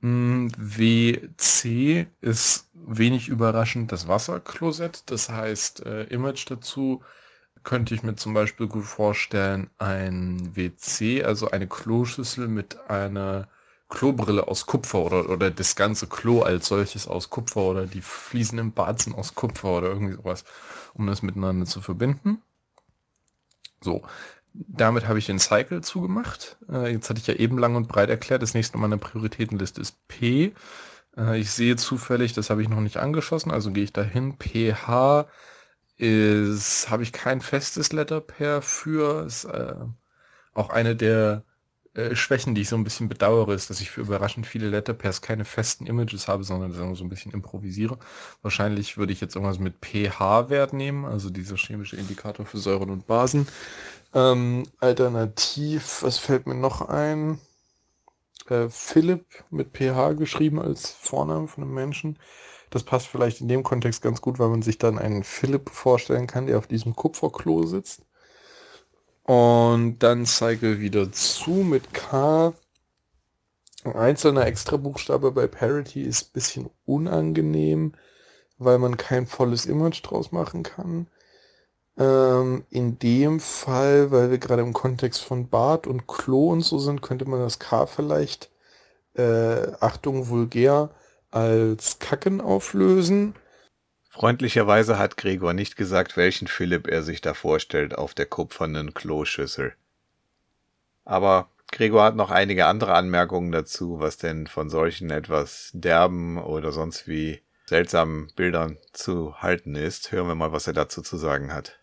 [0.00, 7.02] Hm, WC ist wenig überraschend das Wasserklosett, das heißt äh, Image dazu
[7.62, 13.48] könnte ich mir zum Beispiel gut vorstellen, ein WC, also eine Kloschüssel mit einer
[13.88, 18.02] Klobrille aus Kupfer oder, oder das ganze Klo als solches aus Kupfer oder die
[18.74, 20.44] Bad sind aus Kupfer oder irgendwie sowas,
[20.94, 22.40] um das miteinander zu verbinden.
[23.82, 24.02] So,
[24.54, 26.56] damit habe ich den Cycle zugemacht.
[26.70, 29.80] Äh, jetzt hatte ich ja eben lang und breit erklärt, das nächste auf meiner Prioritätenliste
[29.80, 30.54] ist P.
[31.16, 35.26] Äh, ich sehe zufällig, das habe ich noch nicht angeschossen, also gehe ich dahin, PH
[36.00, 39.26] ist, habe ich kein festes Letterpair für.
[39.26, 39.74] Ist äh,
[40.54, 41.44] auch eine der
[41.94, 45.20] äh, Schwächen, die ich so ein bisschen bedauere, ist, dass ich für überraschend viele Letterpairs
[45.20, 47.98] keine festen Images habe, sondern so ein bisschen improvisiere.
[48.42, 53.06] Wahrscheinlich würde ich jetzt irgendwas mit pH-Wert nehmen, also dieser chemische Indikator für Säuren und
[53.06, 53.46] Basen.
[54.14, 57.38] Ähm, alternativ, was fällt mir noch ein?
[58.48, 62.18] Äh, Philipp mit pH geschrieben als Vorname von einem Menschen.
[62.70, 66.26] Das passt vielleicht in dem Kontext ganz gut, weil man sich dann einen Philipp vorstellen
[66.26, 68.02] kann, der auf diesem Kupferklo sitzt.
[69.24, 72.52] Und dann Cycle wieder zu mit K.
[73.84, 77.92] Ein einzelner Extra-Buchstabe bei Parity ist ein bisschen unangenehm,
[78.58, 81.06] weil man kein volles Image draus machen kann.
[81.98, 86.78] Ähm, in dem Fall, weil wir gerade im Kontext von Bart und Klo und so
[86.78, 88.50] sind, könnte man das K vielleicht,
[89.14, 90.90] äh, Achtung, vulgär,
[91.30, 93.34] als Kacken auflösen.
[94.08, 99.74] Freundlicherweise hat Gregor nicht gesagt, welchen Philipp er sich da vorstellt auf der kupfernen Kloschüssel.
[101.04, 106.72] Aber Gregor hat noch einige andere Anmerkungen dazu, was denn von solchen etwas derben oder
[106.72, 110.10] sonst wie seltsamen Bildern zu halten ist.
[110.10, 111.78] Hören wir mal, was er dazu zu sagen hat.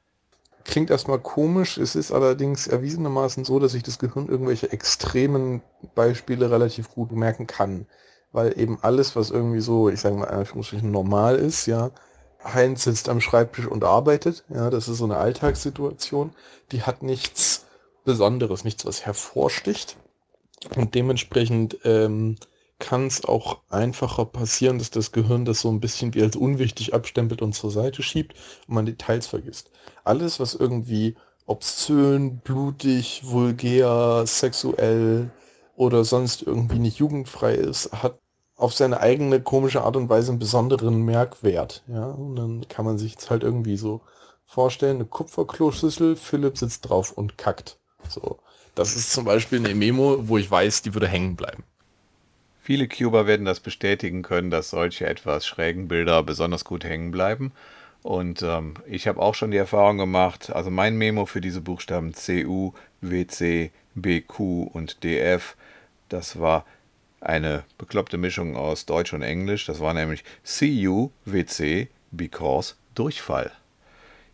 [0.65, 5.61] Klingt erstmal komisch, es ist allerdings erwiesenermaßen so, dass sich das Gehirn irgendwelche extremen
[5.95, 7.87] Beispiele relativ gut merken kann
[8.37, 11.89] weil eben alles, was irgendwie so, ich sage mal, Anführungsstrichen normal ist, ja,
[12.43, 16.35] Heinz sitzt am Schreibtisch und arbeitet, ja, das ist so eine Alltagssituation,
[16.71, 17.65] die hat nichts
[18.05, 19.97] Besonderes, nichts, was hervorsticht.
[20.75, 22.35] Und dementsprechend ähm,
[22.77, 26.93] kann es auch einfacher passieren, dass das Gehirn das so ein bisschen wie als unwichtig
[26.93, 28.35] abstempelt und zur Seite schiebt
[28.67, 29.71] und man Details vergisst.
[30.03, 31.15] Alles, was irgendwie
[31.47, 35.31] obszön, blutig, vulgär, sexuell,
[35.77, 38.19] oder sonst irgendwie nicht jugendfrei ist, hat
[38.57, 41.83] auf seine eigene komische Art und Weise einen besonderen Merkwert.
[41.87, 44.01] Ja, und dann kann man sich jetzt halt irgendwie so
[44.45, 47.77] vorstellen, eine Kupferkloschüssel, Philipp sitzt drauf und kackt.
[48.09, 48.39] So.
[48.73, 51.63] Das ist zum Beispiel eine Memo, wo ich weiß, die würde hängen bleiben.
[52.61, 57.53] Viele Cuber werden das bestätigen können, dass solche etwas schrägen Bilder besonders gut hängen bleiben.
[58.03, 62.13] Und ähm, ich habe auch schon die Erfahrung gemacht, also mein Memo für diese Buchstaben
[62.13, 64.39] CU, WC, BQ
[64.73, 65.55] und DF
[66.09, 66.65] das war
[67.27, 69.65] eine bekloppte Mischung aus Deutsch und Englisch.
[69.65, 73.51] Das war nämlich CU WC because Durchfall.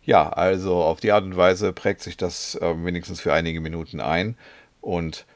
[0.04, 4.00] Ja, also auf die Art und Weise prägt sich das äh, wenigstens für einige Minuten
[4.00, 4.36] ein
[4.80, 5.26] und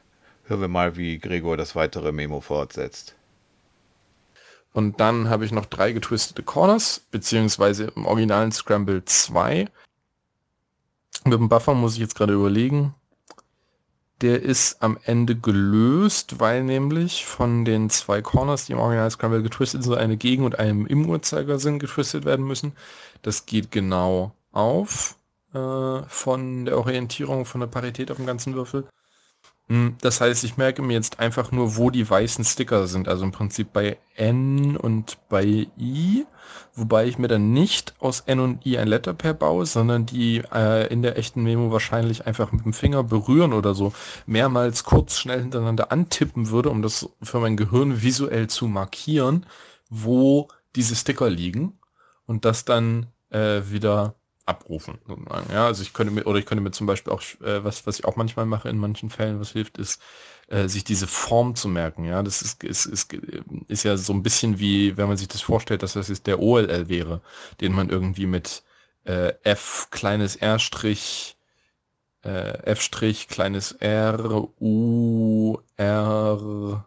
[0.45, 3.15] hören wir mal, wie Gregor das weitere Memo fortsetzt.
[4.71, 9.67] Und dann habe ich noch drei getwistete Corners, beziehungsweise im originalen Scramble 2.
[11.25, 12.93] Mit dem Buffer muss ich jetzt gerade überlegen,
[14.21, 19.43] der ist am Ende gelöst, weil nämlich von den zwei Corners, die im Original Scramble
[19.43, 22.73] getwistet sind, eine Gegen- und einem im Uhrzeigersinn getwistet werden müssen.
[23.21, 25.15] Das geht genau auf
[25.53, 28.87] äh, von der Orientierung, von der Parität auf dem ganzen Würfel.
[29.69, 33.07] Hm, das heißt, ich merke mir jetzt einfach nur, wo die weißen Sticker sind.
[33.07, 36.25] Also im Prinzip bei N und bei I.
[36.73, 40.87] Wobei ich mir dann nicht aus N und I ein Letterpair baue, sondern die äh,
[40.91, 43.93] in der echten Memo wahrscheinlich einfach mit dem Finger berühren oder so
[44.25, 49.45] mehrmals kurz schnell hintereinander antippen würde, um das für mein Gehirn visuell zu markieren,
[49.89, 51.77] wo diese Sticker liegen
[52.25, 54.15] und das dann äh, wieder
[54.49, 54.99] abrufen.
[55.07, 55.53] Sozusagen.
[55.53, 57.99] Ja, also ich könnte mir, oder ich könnte mir zum Beispiel auch, äh, was, was
[57.99, 60.01] ich auch manchmal mache in manchen Fällen, was hilft, ist,
[60.47, 62.03] äh, sich diese Form zu merken.
[62.05, 63.13] Ja, das ist, ist, ist,
[63.67, 66.39] ist ja so ein bisschen wie, wenn man sich das vorstellt, dass das jetzt der
[66.39, 67.21] OLL wäre,
[67.61, 68.63] den man irgendwie mit
[69.05, 71.37] äh, F kleines R Strich
[72.23, 76.85] äh, F Strich kleines R U R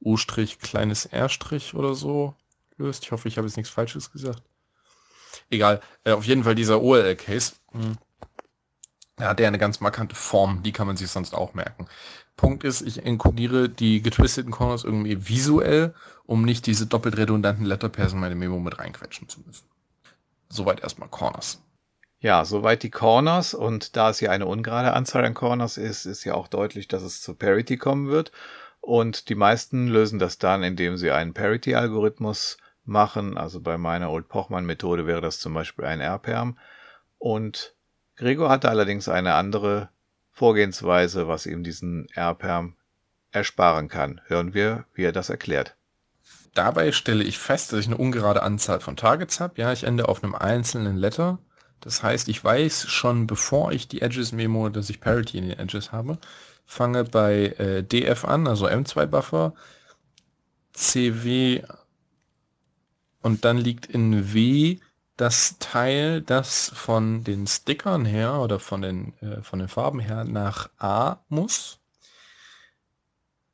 [0.00, 2.34] U Strich kleines R Strich oder so
[2.76, 3.04] löst.
[3.04, 4.42] Ich hoffe, ich habe jetzt nichts Falsches gesagt.
[5.50, 7.54] Egal, äh, auf jeden Fall dieser OLL-Case.
[7.72, 7.96] Hm.
[9.16, 11.86] Da hat er eine ganz markante Form, die kann man sich sonst auch merken.
[12.36, 18.14] Punkt ist, ich encodiere die getwisteten Corners irgendwie visuell, um nicht diese doppelt redundanten Letterpairs
[18.14, 19.66] in meine Memo mit reinquetschen zu müssen.
[20.48, 21.62] Soweit erstmal Corners.
[22.20, 26.24] Ja, soweit die Corners und da es hier eine ungerade Anzahl an Corners ist, ist
[26.24, 28.32] ja auch deutlich, dass es zu Parity kommen wird.
[28.80, 33.36] Und die meisten lösen das dann, indem sie einen Parity-Algorithmus machen.
[33.36, 36.58] Also bei meiner Old-Pochmann-Methode wäre das zum Beispiel ein R-Perm.
[37.18, 37.74] Und
[38.16, 39.88] Gregor hatte allerdings eine andere
[40.30, 42.74] Vorgehensweise, was ihm diesen R-Perm
[43.30, 44.20] ersparen kann.
[44.26, 45.76] Hören wir, wie er das erklärt.
[46.54, 49.54] Dabei stelle ich fest, dass ich eine ungerade Anzahl von Targets habe.
[49.56, 51.38] Ja, ich ende auf einem einzelnen Letter.
[51.80, 55.58] Das heißt, ich weiß schon, bevor ich die Edges memo, dass ich Parity in den
[55.58, 56.18] Edges habe,
[56.64, 59.54] fange bei äh, DF an, also M2 Buffer,
[60.74, 61.62] CW
[63.22, 64.78] und dann liegt in W
[65.16, 70.24] das Teil, das von den Stickern her oder von den, äh, von den Farben her
[70.24, 71.78] nach A muss.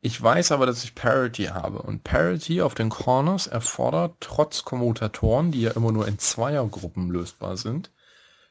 [0.00, 5.50] Ich weiß aber, dass ich Parity habe und Parity auf den Corners erfordert trotz Kommutatoren,
[5.50, 7.90] die ja immer nur in Zweiergruppen lösbar sind,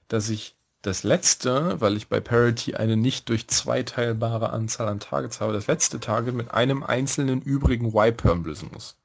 [0.10, 4.99] dass ich das letzte, weil ich bei Parity eine nicht durch zwei teilbare Anzahl an
[4.99, 8.97] Targets habe, das letzte Target mit einem einzelnen übrigen Y-Perm lösen muss.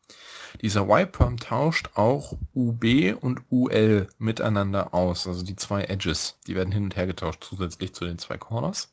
[0.61, 6.39] Dieser Y-Perm tauscht auch UB und UL miteinander aus, also die zwei Edges.
[6.47, 8.93] Die werden hin und her getauscht zusätzlich zu den zwei Corners.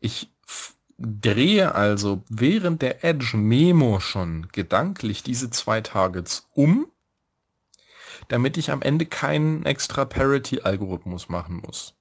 [0.00, 0.30] Ich
[0.98, 6.86] drehe also während der Edge Memo schon gedanklich diese zwei Targets um,
[8.28, 11.94] damit ich am Ende keinen extra Parity-Algorithmus machen muss.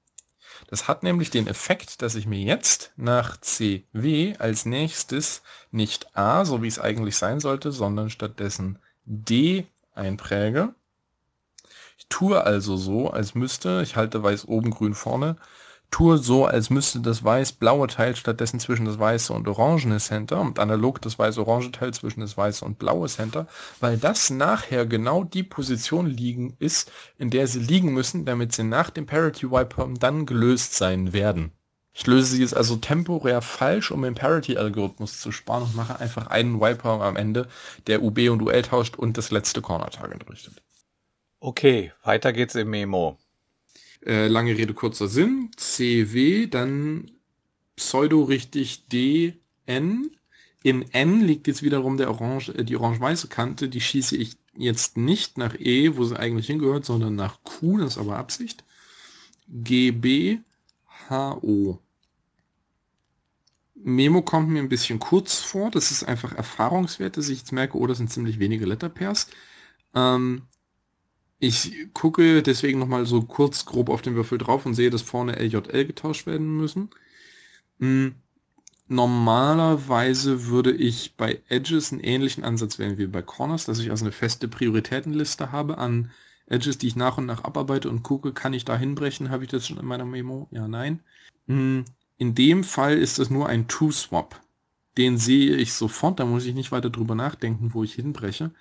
[0.68, 6.46] Das hat nämlich den Effekt, dass ich mir jetzt nach CW als nächstes nicht A,
[6.46, 10.74] so wie es eigentlich sein sollte, sondern stattdessen D einpräge.
[11.98, 15.38] Ich tue also so, als müsste, ich halte weiß oben, grün vorne,
[15.94, 20.58] tue so, als müsste das weiß-blaue Teil stattdessen zwischen das weiße und orangene Center und
[20.58, 23.48] analog das weiß-orange Teil zwischen das weiße und blaue Center,
[23.80, 28.64] weil das nachher genau die Position liegen ist, in der sie liegen müssen, damit sie
[28.64, 31.52] nach dem Parity Wiper dann gelöst sein werden.
[31.94, 36.26] Ich löse sie jetzt also temporär falsch, um den Parity-Algorithmus zu sparen und mache einfach
[36.26, 37.48] einen Wiper am Ende,
[37.86, 40.64] der UB und UL tauscht und das letzte Corner-Target richtet.
[41.40, 43.20] Okay, weiter geht's im Memo.
[44.06, 45.52] Äh, lange Rede, kurzer Sinn.
[45.56, 47.12] CW, dann
[47.76, 50.12] pseudo richtig DN.
[50.64, 53.70] In N liegt jetzt wiederum der orange, äh, die orange-weiße Kante.
[53.70, 57.78] Die schieße ich jetzt nicht nach E, wo sie eigentlich hingehört, sondern nach Q.
[57.78, 58.64] Das ist aber Absicht.
[59.48, 60.40] GB,
[61.10, 61.80] HO.
[63.76, 65.72] Memo kommt mir ein bisschen kurz vor.
[65.72, 69.28] Das ist einfach Erfahrungswert, dass ich jetzt merke, oh, das sind ziemlich wenige Letterpairs.
[69.94, 70.44] Ähm,
[71.44, 75.36] ich gucke deswegen nochmal so kurz grob auf den Würfel drauf und sehe, dass vorne
[75.36, 76.90] LJL getauscht werden müssen.
[77.80, 78.16] Hm.
[78.88, 84.06] Normalerweise würde ich bei Edges einen ähnlichen Ansatz wählen wie bei Corners, dass ich also
[84.06, 86.12] eine feste Prioritätenliste habe an
[86.46, 89.30] Edges, die ich nach und nach abarbeite und gucke, kann ich da hinbrechen?
[89.30, 90.48] Habe ich das schon in meiner Memo?
[90.52, 91.02] Ja, nein.
[91.48, 91.84] Hm.
[92.18, 94.40] In dem Fall ist es nur ein To-Swap.
[94.98, 98.52] Den sehe ich sofort, da muss ich nicht weiter drüber nachdenken, wo ich hinbreche.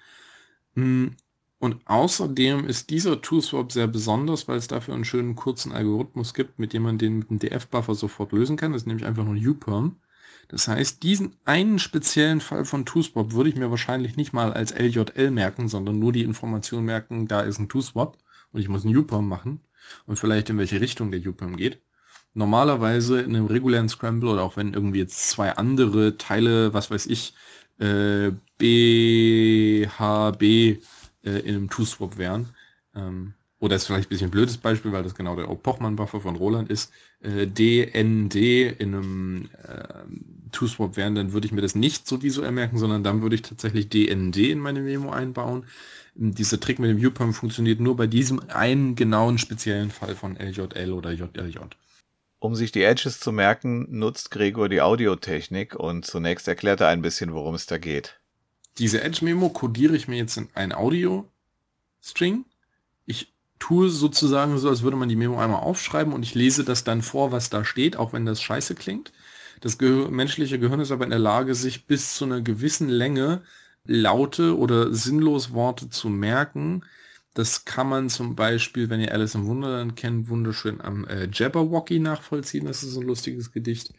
[0.75, 1.15] Hm.
[1.63, 6.59] Und außerdem ist dieser ToSwap sehr besonders, weil es dafür einen schönen kurzen Algorithmus gibt,
[6.59, 8.73] mit dem man den mit dem DF-Buffer sofort lösen kann.
[8.73, 9.95] Das ist nämlich einfach nur UPerm.
[10.49, 14.75] Das heißt, diesen einen speziellen Fall von ToSwap würde ich mir wahrscheinlich nicht mal als
[14.75, 18.19] LJL merken, sondern nur die Information merken, da ist ein ToSwap
[18.51, 19.61] und ich muss einen UPerm machen
[20.07, 21.81] und vielleicht in welche Richtung der UPerm geht.
[22.35, 27.07] Normalerweise in einem regulären Scramble oder auch wenn irgendwie jetzt zwei andere Teile, was weiß
[27.07, 27.35] ich,
[27.79, 29.93] äh, BHB
[31.25, 32.51] äh, in einem Two-Swap wären.
[32.95, 36.35] Ähm, oder ist vielleicht ein bisschen ein blödes Beispiel, weil das genau der Pochmann-Buffer von
[36.35, 42.09] Roland ist, äh, DND in einem äh, Two-Swap wären, dann würde ich mir das nicht
[42.09, 45.65] so visuell merken, sondern dann würde ich tatsächlich DND in meine Memo einbauen.
[46.15, 50.93] Dieser Trick mit dem UPAM funktioniert nur bei diesem einen genauen speziellen Fall von LJL
[50.93, 51.59] oder JLJ.
[52.41, 57.01] Um sich die Edges zu merken, nutzt Gregor die Audiotechnik und zunächst erklärt er ein
[57.01, 58.21] bisschen, worum es da geht.
[58.79, 62.45] Diese Edge-Memo codiere ich mir jetzt in ein Audio-String.
[63.07, 66.85] Ich tue sozusagen so, als würde man die Memo einmal aufschreiben und ich lese das
[66.85, 69.13] dann vor, was da steht, auch wenn das scheiße klingt.
[69.61, 73.43] Das Gehir menschliche Gehirn ist aber in der Lage, sich bis zu einer gewissen Länge
[73.85, 76.85] Laute oder sinnlos Worte zu merken.
[77.35, 81.99] Das kann man zum Beispiel, wenn ihr Alice im Wunderland kennt, wunderschön am äh, Jabberwocky
[81.99, 82.67] nachvollziehen.
[82.67, 83.95] Das ist ein lustiges Gedicht.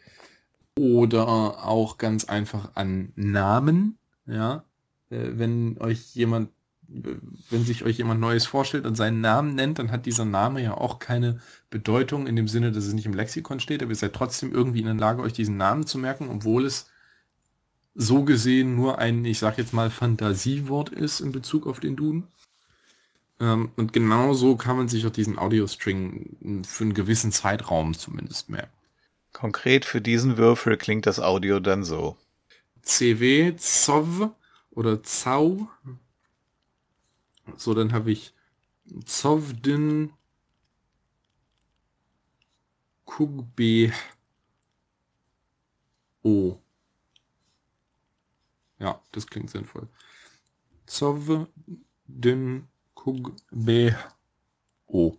[0.78, 1.26] Oder
[1.64, 3.98] auch ganz einfach an Namen.
[4.26, 4.64] Ja,
[5.10, 6.50] äh, wenn euch jemand
[6.86, 10.76] wenn sich euch jemand Neues vorstellt und seinen Namen nennt, dann hat dieser Name ja
[10.76, 14.12] auch keine Bedeutung in dem Sinne, dass es nicht im Lexikon steht, aber ihr seid
[14.12, 16.90] trotzdem irgendwie in der Lage, euch diesen Namen zu merken, obwohl es
[17.94, 22.24] so gesehen nur ein, ich sag jetzt mal, Fantasiewort ist in Bezug auf den Duden.
[23.40, 28.72] Ähm, und genauso kann man sich auch diesen Audio-String für einen gewissen Zeitraum zumindest merken.
[29.32, 32.16] Konkret für diesen Würfel klingt das Audio dann so.
[32.84, 34.30] CW, ZOV
[34.70, 35.68] oder ZAU
[37.56, 38.34] so, dann habe ich
[39.04, 40.12] Zovdin
[43.04, 43.92] Kugbe
[46.22, 46.58] O.
[48.78, 49.88] Ja, das klingt sinnvoll.
[50.86, 53.96] Zovdin Kugbe
[54.86, 55.16] O.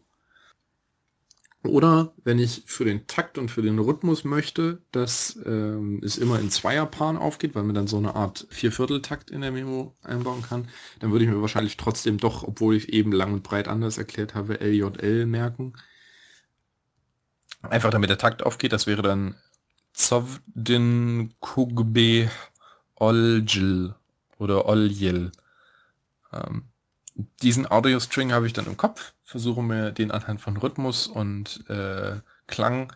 [1.68, 6.40] Oder wenn ich für den Takt und für den Rhythmus möchte, dass ähm, es immer
[6.40, 10.68] in Zweierpaaren aufgeht, weil man dann so eine Art Viervierteltakt in der Memo einbauen kann,
[11.00, 14.36] dann würde ich mir wahrscheinlich trotzdem doch, obwohl ich eben lang und breit anders erklärt
[14.36, 15.74] habe, LJL merken.
[17.62, 19.36] Einfach damit der Takt aufgeht, das wäre dann
[19.94, 22.30] Zovdin Kugbe
[22.96, 23.96] Oljil
[24.38, 25.32] oder Oljil.
[26.32, 26.66] Ähm,
[27.42, 32.20] diesen Audio-String habe ich dann im Kopf, versuche mir den anhand von Rhythmus und äh,
[32.48, 32.94] Klang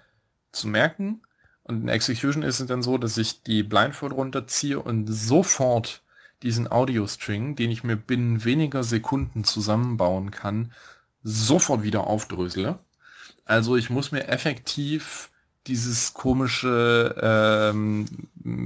[0.51, 1.21] zu merken.
[1.63, 6.01] Und in Execution ist es dann so, dass ich die Blindfold runterziehe und sofort
[6.43, 10.71] diesen Audio-String, den ich mir binnen weniger Sekunden zusammenbauen kann,
[11.23, 12.79] sofort wieder aufdrösele.
[13.45, 15.31] Also ich muss mir effektiv
[15.67, 18.05] dieses komische, ähm,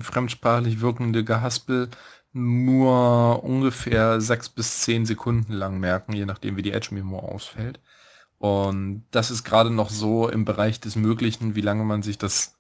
[0.01, 1.89] fremdsprachlich wirkende Gehaspel
[2.33, 7.79] nur ungefähr sechs bis zehn Sekunden lang merken, je nachdem wie die Edge-Memo ausfällt.
[8.39, 12.57] Und das ist gerade noch so im Bereich des Möglichen, wie lange man sich das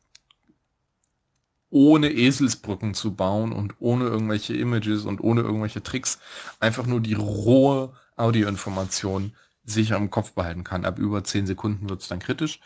[1.69, 6.19] ohne Eselsbrücken zu bauen und ohne irgendwelche Images und ohne irgendwelche Tricks
[6.59, 10.85] einfach nur die rohe Audioinformation sicher im Kopf behalten kann.
[10.85, 12.59] Ab über zehn Sekunden wird es dann kritisch.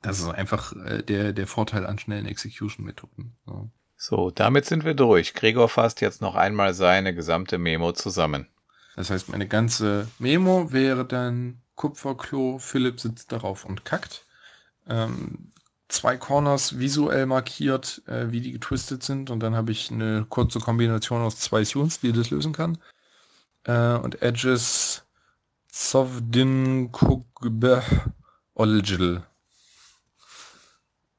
[0.00, 3.36] Das ist einfach äh, der, der Vorteil an schnellen Execution-Methoden.
[3.46, 3.70] So.
[3.96, 5.34] So, damit sind wir durch.
[5.34, 8.46] Gregor fasst jetzt noch einmal seine gesamte Memo zusammen.
[8.94, 14.24] Das heißt, meine ganze Memo wäre dann Kupferklo, Philipp sitzt darauf und kackt.
[14.88, 15.52] Ähm,
[15.88, 19.30] zwei Corners visuell markiert, äh, wie die getwistet sind.
[19.30, 22.78] Und dann habe ich eine kurze Kombination aus zwei Tunes, die das lösen kann.
[23.64, 25.04] Äh, und Edges
[25.70, 27.82] Sovdin Kugbe
[28.54, 29.22] Olgil.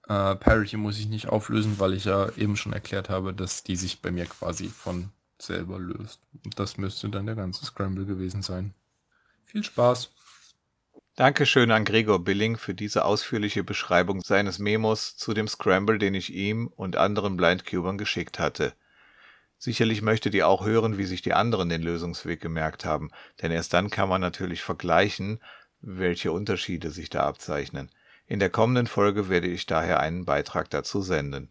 [0.08, 3.76] Äh, Parity muss ich nicht auflösen, weil ich ja eben schon erklärt habe, dass die
[3.76, 6.22] sich bei mir quasi von selber löst.
[6.46, 8.74] Und das müsste dann der ganze Scramble gewesen sein.
[9.46, 10.12] Viel Spaß!
[11.16, 16.32] Dankeschön an Gregor Billing für diese ausführliche Beschreibung seines Memos zu dem Scramble, den ich
[16.32, 18.74] ihm und anderen Blindcubern geschickt hatte.
[19.58, 23.10] Sicherlich möchtet ihr auch hören, wie sich die anderen den Lösungsweg gemerkt haben,
[23.42, 25.40] denn erst dann kann man natürlich vergleichen,
[25.82, 27.90] welche Unterschiede sich da abzeichnen.
[28.30, 31.50] In der kommenden Folge werde ich daher einen Beitrag dazu senden.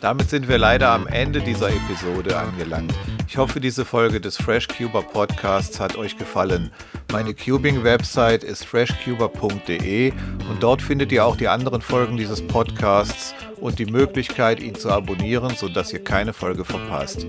[0.00, 2.92] Damit sind wir leider am Ende dieser Episode angelangt.
[3.28, 6.72] Ich hoffe, diese Folge des FreshCuber Podcasts hat euch gefallen.
[7.12, 10.12] Meine Cubing-Website ist freshcuber.de
[10.50, 14.90] und dort findet ihr auch die anderen Folgen dieses Podcasts und die Möglichkeit, ihn zu
[14.90, 17.28] abonnieren, sodass ihr keine Folge verpasst.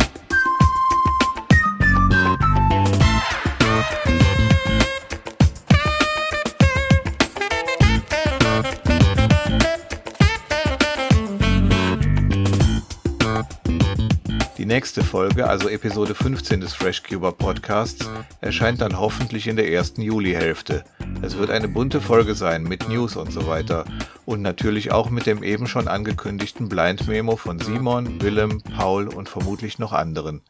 [14.81, 18.09] nächste Folge, also Episode 15 des FreshCuber Podcasts,
[18.41, 20.83] erscheint dann hoffentlich in der ersten Julihälfte.
[21.21, 23.85] Es wird eine bunte Folge sein mit News und so weiter
[24.25, 29.29] und natürlich auch mit dem eben schon angekündigten Blind Memo von Simon, Willem, Paul und
[29.29, 30.41] vermutlich noch anderen.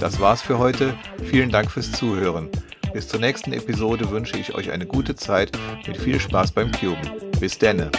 [0.00, 0.94] Das war's für heute.
[1.22, 2.48] Vielen Dank fürs Zuhören.
[2.92, 5.56] Bis zur nächsten Episode wünsche ich euch eine gute Zeit
[5.86, 7.12] mit viel Spaß beim Cuben.
[7.38, 7.92] Bis denne.